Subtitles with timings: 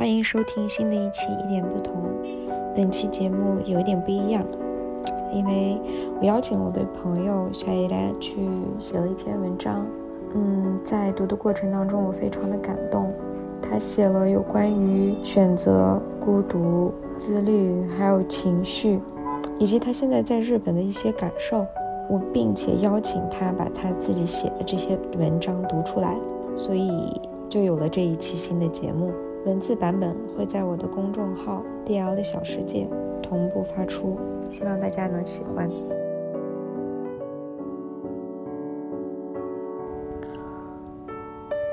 [0.00, 1.94] 欢迎收听新的一期《一点不同》。
[2.74, 4.42] 本期节目有一点不一样，
[5.30, 5.78] 因为
[6.18, 8.34] 我邀请我的朋友夏依来去
[8.80, 9.86] 写了一篇文章。
[10.34, 13.12] 嗯，在读的过程当中，我非常的感动。
[13.60, 18.98] 他写了有关于选择、孤独、自律，还有情绪，
[19.58, 21.66] 以及他现在在日本的一些感受。
[22.08, 26.16] 我并且邀请他把他自己写的这些文章读出来，
[26.56, 26.90] 所以
[27.50, 29.10] 就有了这一期新的节目。
[29.46, 32.86] 文字版本会在我的公众号 “DL 的小世界”
[33.22, 34.18] 同步发出，
[34.50, 35.70] 希望大家能喜欢。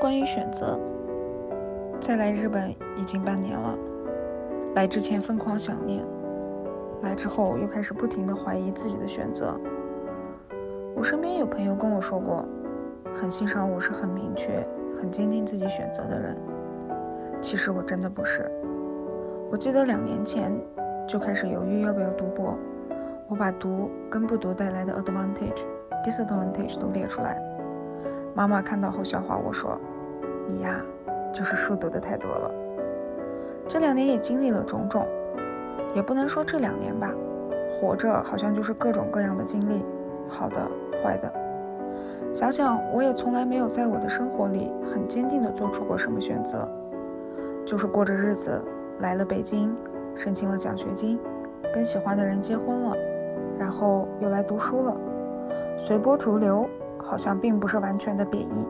[0.00, 0.80] 关于选择，
[2.00, 3.76] 再来日本已经半年了。
[4.74, 6.02] 来之前疯狂想念，
[7.02, 9.54] 来之后又开始不停的怀疑自己的选择。
[10.96, 12.42] 我身边有朋友跟我说过，
[13.14, 14.66] 很欣赏我是很明确、
[14.98, 16.34] 很坚定自己选择的人。
[17.40, 18.50] 其实我真的不是。
[19.50, 20.52] 我记得两年前
[21.06, 22.56] 就开始犹豫要不要读博，
[23.28, 25.64] 我把读跟不读带来的 advantage、
[26.04, 27.40] disadvantage 都列出来。
[28.34, 29.78] 妈妈看到后笑话我说
[30.46, 30.80] ：“你呀，
[31.32, 32.50] 就是书读的太多了。”
[33.66, 35.06] 这两年也经历了种种，
[35.94, 37.10] 也不能说这两年吧，
[37.68, 39.84] 活着好像就是各种各样的经历，
[40.28, 40.56] 好的、
[41.02, 41.32] 坏的。
[42.34, 46.68] 想想我也从来没有在我的生活里很坚定地做出过什么选择。
[47.68, 48.58] 就是过着日子，
[49.00, 49.76] 来了北京，
[50.16, 51.20] 申请了奖学金，
[51.74, 52.96] 跟喜欢的人结婚了，
[53.58, 54.96] 然后又来读书了，
[55.76, 58.66] 随波逐流，好像并不是完全的贬义。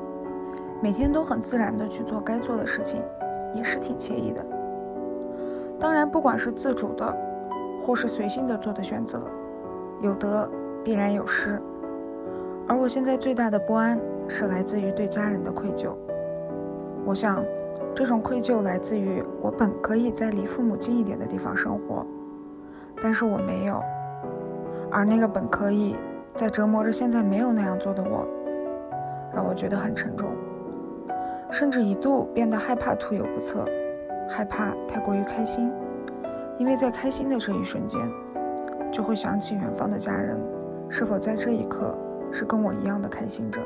[0.83, 3.01] 每天都很自然的去做该做的事情，
[3.55, 4.45] 也是挺惬意的。
[5.79, 7.17] 当然，不管是自主的，
[7.81, 9.23] 或是随性的做的选择，
[10.03, 10.51] 有得
[10.83, 11.63] 必然有失。
[12.67, 15.95] 而我现在最大的不安，是来自于对家人的愧疚。
[17.05, 17.45] 我想。
[17.95, 22.07] 这种愧疚来自于我本可以在离父母近一点的地方生活，
[23.03, 23.83] 但是我没有，
[24.91, 25.97] 而那个本可以
[26.35, 28.25] 在折磨着现在没有那样做的我，
[29.35, 30.29] 让我觉得很沉重，
[31.51, 33.67] 甚至一度变得害怕兔有不测，
[34.29, 35.73] 害怕太过于开心，
[36.57, 38.01] 因为在开心的这一瞬间，
[38.93, 40.39] 就会想起远方的家人
[40.89, 41.99] 是否在这一刻
[42.31, 43.61] 是跟我一样的开心着，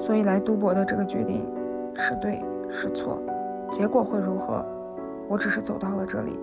[0.00, 1.46] 所以来读博的这个决定
[1.94, 2.42] 是对。
[2.70, 3.18] 是错，
[3.70, 4.64] 结果会如何？
[5.28, 6.38] 我只是走到了这里，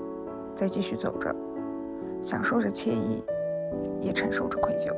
[0.55, 1.33] 再继续走着，
[2.21, 3.23] 享受着惬意，
[4.01, 4.91] 也承受着愧疚。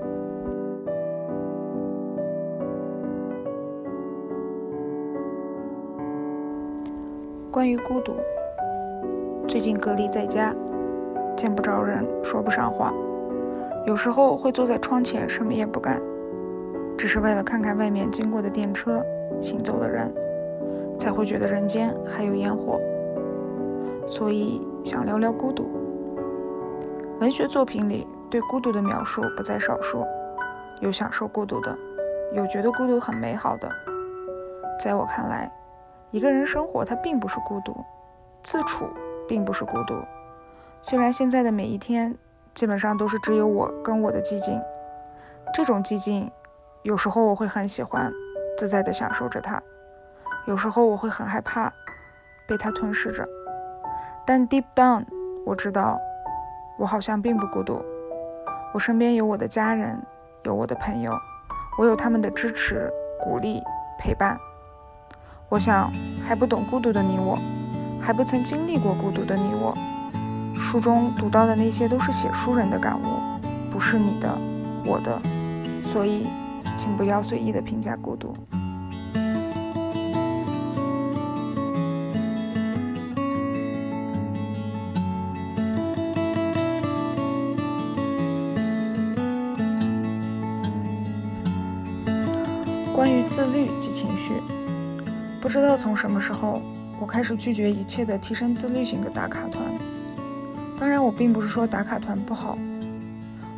[7.51, 8.13] 关于孤独，
[9.47, 10.53] 最近隔离在家，
[11.37, 12.91] 见不着人，说不上话，
[13.85, 16.01] 有时候会坐在窗前，什么也不干，
[16.97, 19.01] 只是为了看看外面经过的电车、
[19.39, 20.11] 行走的人。
[20.97, 22.79] 才会觉得人间还有烟火，
[24.07, 25.69] 所以想聊聊孤独。
[27.19, 30.05] 文学作品里对孤独的描述不在少数，
[30.81, 31.77] 有享受孤独的，
[32.33, 33.69] 有觉得孤独很美好的。
[34.79, 35.51] 在我看来，
[36.11, 37.73] 一个人生活他并不是孤独，
[38.43, 38.85] 自处
[39.27, 39.93] 并不是孤独。
[40.81, 42.15] 虽然现在的每一天
[42.53, 44.61] 基本上都是只有我跟我的寂静，
[45.53, 46.29] 这种寂静，
[46.83, 48.11] 有时候我会很喜欢，
[48.57, 49.61] 自在的享受着它。
[50.47, 51.71] 有时候我会很害怕
[52.47, 53.27] 被它吞噬着，
[54.25, 55.03] 但 deep down
[55.43, 55.99] 我知道，
[56.77, 57.83] 我好像并不孤独。
[58.73, 59.99] 我身边有我的家人，
[60.43, 61.11] 有我的朋友，
[61.79, 62.91] 我有他们的支持、
[63.23, 63.63] 鼓励、
[63.97, 64.37] 陪伴。
[65.49, 65.91] 我想，
[66.27, 67.37] 还不懂孤独的你我，
[67.99, 69.73] 还不曾经历过孤独的你我，
[70.53, 73.39] 书中读到的那些都是写书人的感悟，
[73.71, 74.29] 不是你的、
[74.85, 75.19] 我的。
[75.91, 76.27] 所以，
[76.77, 78.35] 请不要随意的评价孤独。
[93.27, 94.33] 自律及情绪，
[95.41, 96.61] 不知道从什么时候，
[96.99, 99.63] 我开始拒绝一切的提升自律型的打卡团。
[100.79, 102.57] 当然，我并不是说打卡团不好。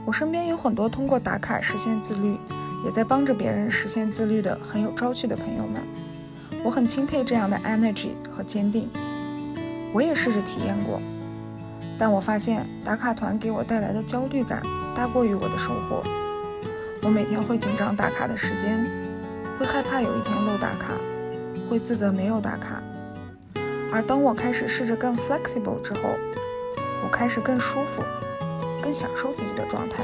[0.06, 2.38] 我身边有很多通过打卡实现自律，
[2.86, 5.82] 也在帮着别人实现自律的很有朝气的朋友们。
[6.64, 8.90] 我很钦佩这样的 energy 和坚定。
[9.94, 11.00] 我也试着体验过，
[12.00, 14.62] 但我发现打卡团给我带来的焦虑感
[14.96, 16.02] 大过于我的收获。
[17.04, 18.97] 我每天会紧张打卡的时间。
[19.58, 20.94] 会害怕有一天漏打卡，
[21.68, 22.82] 会自责没有打卡。
[23.92, 26.10] 而当我开始试着更 flexible 之后，
[27.04, 28.04] 我开始更舒服，
[28.84, 30.04] 更享受自己的状态。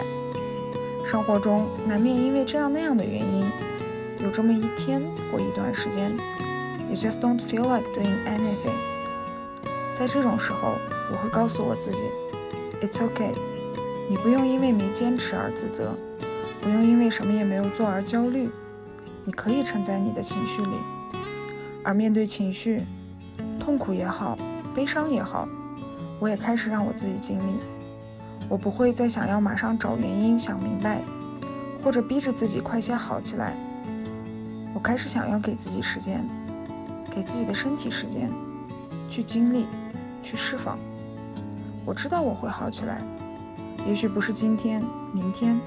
[1.05, 3.51] 生活中难免因为这样那样的原因，
[4.19, 4.99] 有这么一天
[5.31, 6.11] 或一段时间
[6.89, 8.73] ，you just don't feel like doing anything。
[9.93, 10.73] 在这种时候，
[11.11, 11.99] 我会告诉我自己
[12.81, 13.33] ：“It's okay。”
[14.09, 15.95] 你不用因为没坚持而自责，
[16.61, 18.49] 不用因为什么也没有做而焦虑。
[19.25, 20.77] 你可以沉在你的情绪里，
[21.83, 22.83] 而面对情绪，
[23.59, 24.37] 痛苦也好，
[24.75, 25.47] 悲伤也好，
[26.19, 27.53] 我也开始让我自己经历。
[28.49, 31.01] 我不会再想要马上找原因、想明白，
[31.81, 33.53] 或者逼着自己快些好起来。
[34.73, 36.21] 我开始想要给自己时间，
[37.09, 38.29] 给自己的身体时间，
[39.09, 39.67] 去经历，
[40.21, 40.77] 去释放。
[41.85, 43.01] 我知道我会好起来，
[43.87, 44.83] 也许不是今天、
[45.13, 45.57] 明天，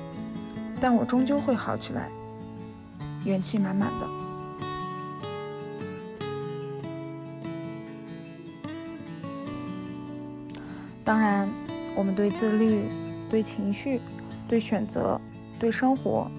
[0.78, 2.10] 但我终究会好起来，
[3.26, 4.08] 元气满满的。
[11.04, 11.46] 当然。
[11.98, 12.90] 我们对自律、
[13.30, 14.02] 对情绪、
[14.46, 15.18] 对选择、
[15.58, 16.30] 对生活，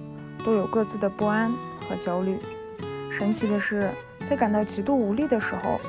[0.46, 1.52] 都有各自的不安
[1.90, 2.38] 和焦虑。
[3.12, 3.90] 神奇的是，
[4.30, 5.80] 在感到极度无力的时候，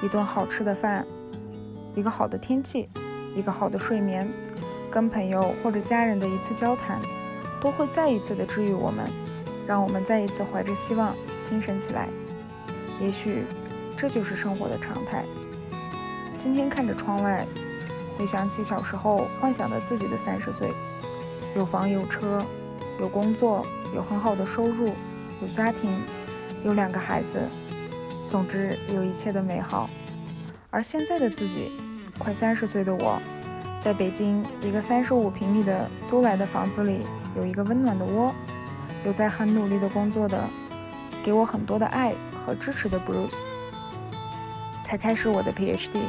[0.00, 1.04] 一顿好吃的饭、
[1.96, 2.88] 一个好的天气、
[3.34, 4.28] 一个好的睡眠、
[4.92, 7.00] 跟朋友或者家人的一次交谈，
[7.60, 9.10] 都会再一次的治愈我们，
[9.66, 11.14] 让我们再一次怀着希望
[11.48, 12.08] 精神起来。
[13.00, 13.42] 也许，
[13.96, 15.24] 这就是生活的常态。
[16.38, 17.46] 今天看着窗外。
[18.18, 20.70] 回想起小时候幻想的自己的三十岁，
[21.54, 22.42] 有房有车，
[22.98, 23.62] 有工作，
[23.94, 24.94] 有很好的收入，
[25.42, 26.00] 有家庭，
[26.64, 27.38] 有两个孩子，
[28.26, 29.90] 总之有一切的美好。
[30.70, 31.72] 而现在的自己，
[32.18, 33.20] 快三十岁的我，
[33.82, 37.00] 在北京一个三十五平米的租来的房子里，
[37.36, 38.34] 有一个温暖的窝，
[39.06, 40.36] 有在很努力的工作的，
[41.24, 42.12] 给我很多的爱
[42.44, 43.36] 和支持的 Bruce，
[44.82, 46.00] 才开始我的 PhD。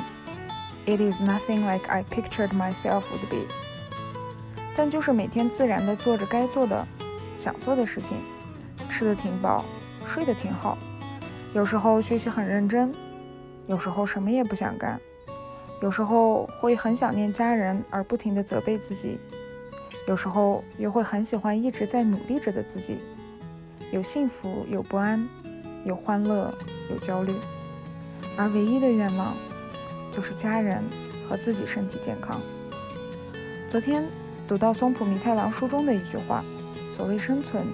[0.88, 3.46] It is nothing like I pictured myself would be。
[4.76, 6.88] 但就是每天自然的做着该做的、
[7.38, 8.18] 想做的事情，
[8.90, 9.64] 吃的挺饱，
[10.08, 10.76] 睡得挺好。
[11.54, 12.92] 有时候学习很认真，
[13.68, 15.00] 有时候什么也不想干，
[15.84, 19.20] 有时候会很想念家人而不停的责备自己，
[20.08, 22.98] 有时候又会很喜欢一直在努力着的自己。
[23.92, 25.28] 有幸福，有不安，
[25.86, 26.54] 有欢乐，
[26.90, 27.34] 有焦虑，
[28.38, 29.36] 而唯一的愿望。
[30.14, 30.82] 就是家人
[31.30, 32.42] 和自己身体健康。
[33.70, 34.04] 昨天
[34.48, 36.44] 读到松浦弥太郎书中的一句话
[36.96, 37.68] ：“所谓生存，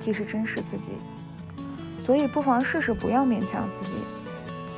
[0.00, 0.92] 即是真实自己。”
[2.04, 3.94] 所以不妨试试不要勉强自己，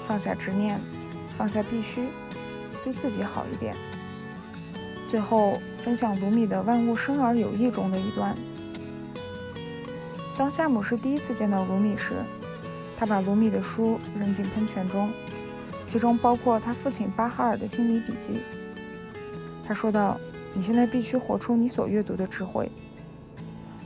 [0.07, 0.79] 放下执念，
[1.39, 2.09] 放下必须，
[2.85, 3.75] 对自己好一点。
[5.09, 8.37] 最后分享卢米的《万物生而有益》中的一段：
[10.37, 12.15] 当夏姆是第一次见到卢米时，
[12.99, 15.11] 他把卢米的书扔进喷泉中。
[15.87, 18.41] 其中包括他父亲巴哈尔的心理笔记。
[19.65, 20.19] 他说道
[20.53, 22.69] ：“你现在必须活出你所阅读的智慧。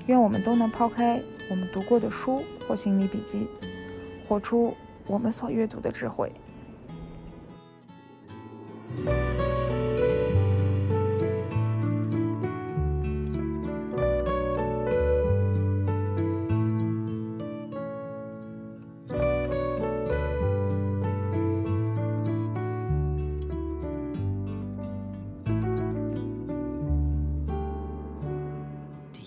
[0.06, 1.20] 愿我们都能抛开
[1.50, 3.46] 我们读过的书或心理笔记，
[4.26, 4.74] 活出
[5.06, 6.32] 我们所阅读的智慧。”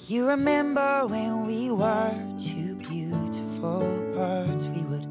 [0.06, 3.80] You remember when we were two beautiful
[4.14, 4.68] birds?
[4.68, 5.08] We would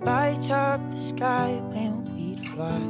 [0.00, 2.80] light up the sky when we'd fly.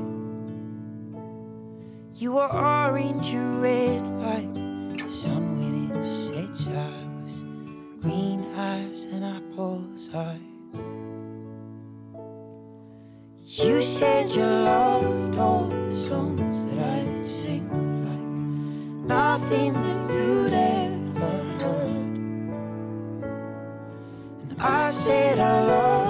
[2.20, 4.52] You were orange and red like
[4.98, 6.68] the sun when it sets.
[6.68, 7.36] I was
[8.02, 10.38] green as an apple's eye.
[13.40, 17.66] You said you loved all the songs that I'd sing,
[18.04, 20.52] like nothing that you'd
[24.64, 26.01] I said I loved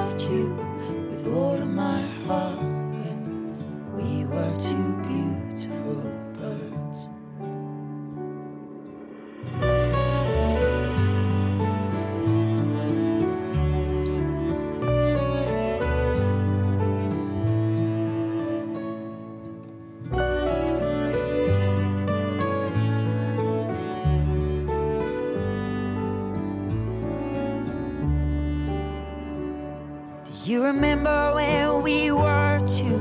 [30.45, 32.99] You remember when we were two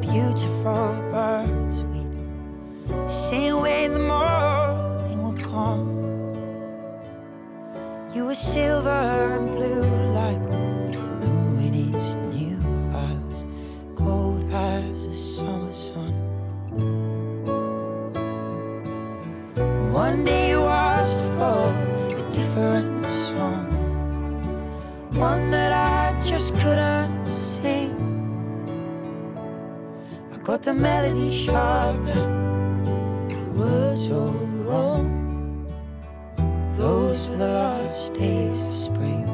[0.00, 1.82] beautiful birds?
[1.82, 5.88] We'd sing when the morning would come.
[8.14, 9.82] You were silver and blue
[10.12, 12.58] like the moon when it's new.
[12.94, 13.44] I was
[13.96, 16.14] cold as the summer sun.
[19.92, 20.43] One day
[30.64, 34.32] the melody sharp the words all
[34.64, 35.66] wrong.
[36.78, 39.26] Those were the last days of spring.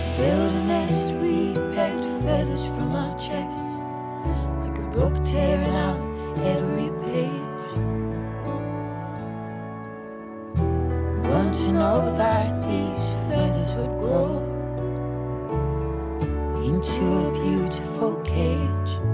[0.00, 3.74] To build a nest, we pecked feathers from our chests,
[4.64, 5.73] like a book tearing
[16.74, 19.13] into a beautiful cage.